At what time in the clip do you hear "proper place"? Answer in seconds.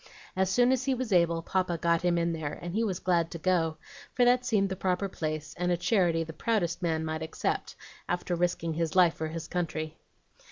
4.75-5.53